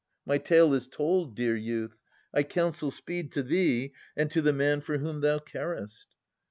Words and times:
My 0.25 0.39
tale 0.39 0.73
is 0.73 0.87
told, 0.87 1.35
dear 1.35 1.55
youth. 1.55 1.95
I 2.33 2.41
counsel 2.41 2.89
speed 2.89 3.31
To 3.33 3.43
thee 3.43 3.93
and 4.17 4.31
to 4.31 4.41
the 4.41 4.51
man 4.51 4.81
for 4.81 4.97
whom 4.97 5.21
thou 5.21 5.37
carest. 5.37 6.07